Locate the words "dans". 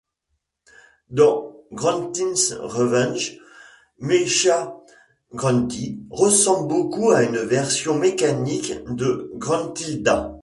1.11-1.61